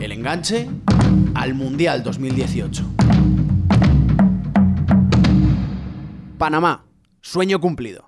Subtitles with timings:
[0.00, 0.68] El enganche
[1.34, 2.84] al Mundial 2018.
[6.38, 6.84] Panamá,
[7.20, 8.04] sueño cumplido.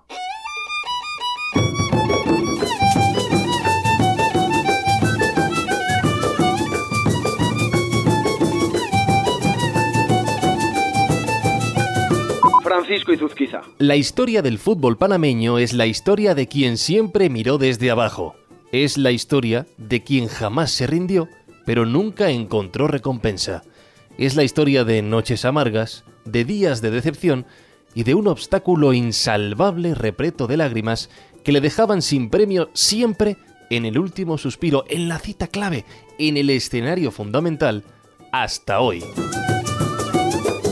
[12.62, 13.62] Francisco Izuzquiza.
[13.78, 18.36] La historia del fútbol panameño es la historia de quien siempre miró desde abajo.
[18.70, 21.28] Es la historia de quien jamás se rindió,
[21.70, 23.62] pero nunca encontró recompensa.
[24.18, 27.46] Es la historia de noches amargas, de días de decepción
[27.94, 31.10] y de un obstáculo insalvable repleto de lágrimas
[31.44, 33.36] que le dejaban sin premio siempre
[33.70, 35.84] en el último suspiro, en la cita clave,
[36.18, 37.84] en el escenario fundamental,
[38.32, 39.04] hasta hoy.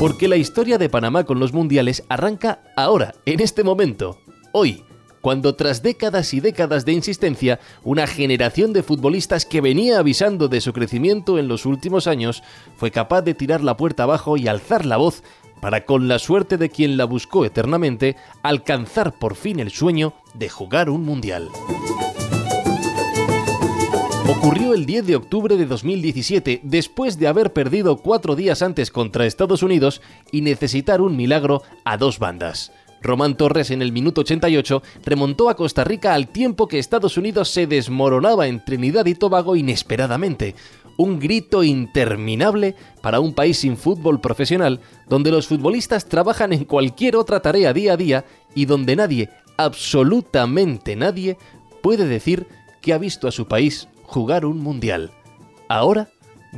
[0.01, 4.19] Porque la historia de Panamá con los mundiales arranca ahora, en este momento,
[4.51, 4.83] hoy,
[5.29, 10.63] cuando tras décadas y décadas de insistencia, una generación de futbolistas que venía avisando de
[10.63, 12.43] su crecimiento en los últimos años
[12.79, 15.23] fue capaz de tirar la puerta abajo y alzar la voz
[15.61, 20.49] para, con la suerte de quien la buscó eternamente, alcanzar por fin el sueño de
[20.49, 21.51] jugar un mundial.
[24.27, 29.27] Ocurrió el 10 de octubre de 2017, después de haber perdido cuatro días antes contra
[29.27, 30.01] Estados Unidos
[30.33, 32.73] y necesitar un milagro a dos bandas.
[33.03, 37.49] Román Torres en el minuto 88 remontó a Costa Rica al tiempo que Estados Unidos
[37.51, 40.55] se desmoronaba en Trinidad y Tobago inesperadamente.
[40.97, 47.15] Un grito interminable para un país sin fútbol profesional, donde los futbolistas trabajan en cualquier
[47.15, 51.37] otra tarea día a día y donde nadie, absolutamente nadie,
[51.83, 52.47] puede decir
[52.81, 55.13] que ha visto a su país jugar un mundial.
[55.69, 56.09] Ahora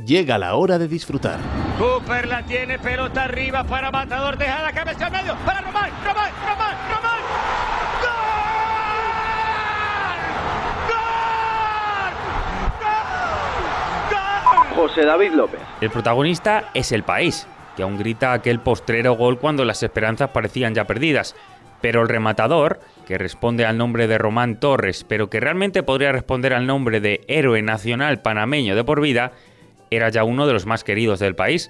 [0.05, 1.60] llega la hora de disfrutar.
[1.81, 6.31] Cooper la tiene, pelota arriba para Matador, deja la cabeza en medio, para Román, Román,
[6.47, 7.19] Román, Román.
[14.75, 15.59] José David López.
[15.81, 20.75] El protagonista es el país, que aún grita aquel postrero gol cuando las esperanzas parecían
[20.75, 21.35] ya perdidas.
[21.81, 26.53] Pero el rematador, que responde al nombre de Román Torres, pero que realmente podría responder
[26.53, 29.31] al nombre de héroe nacional panameño de por vida,
[29.91, 31.69] era ya uno de los más queridos del país.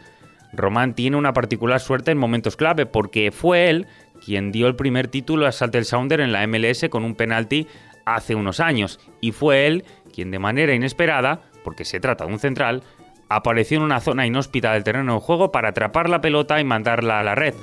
[0.54, 3.88] Román tiene una particular suerte en momentos clave porque fue él
[4.24, 7.68] quien dio el primer título a Saltel Sounder en la MLS con un penalti
[8.06, 9.84] hace unos años y fue él
[10.14, 12.84] quien de manera inesperada, porque se trata de un central,
[13.30, 17.20] apareció en una zona inhóspita del terreno de juego para atrapar la pelota y mandarla
[17.20, 17.56] a la red.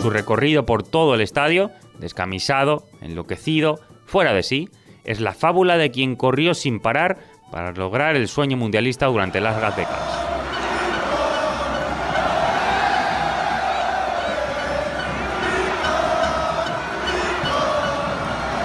[0.00, 4.68] Su recorrido por todo el estadio, descamisado, enloquecido, fuera de sí,
[5.04, 7.18] es la fábula de quien corrió sin parar
[7.54, 10.26] para lograr el sueño mundialista durante largas décadas.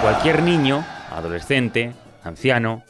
[0.02, 1.92] Cualquier niño, adolescente,
[2.24, 2.82] anciano,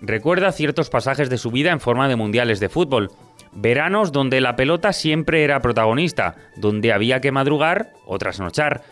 [0.00, 3.10] recuerda ciertos pasajes de su vida en forma de mundiales de fútbol.
[3.50, 8.82] Veranos donde la pelota siempre era protagonista, donde había que madrugar o trasnochar,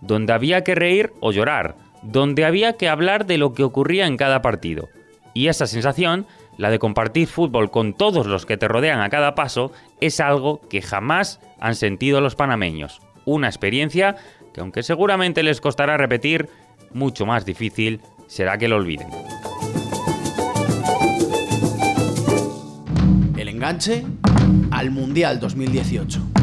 [0.00, 4.16] donde había que reír o llorar, donde había que hablar de lo que ocurría en
[4.16, 4.88] cada partido.
[5.36, 6.26] Y esa sensación,
[6.56, 9.70] la de compartir fútbol con todos los que te rodean a cada paso,
[10.00, 13.02] es algo que jamás han sentido los panameños.
[13.26, 14.16] Una experiencia
[14.54, 16.48] que aunque seguramente les costará repetir,
[16.94, 19.08] mucho más difícil será que lo olviden.
[23.36, 24.06] El enganche
[24.70, 26.35] al Mundial 2018.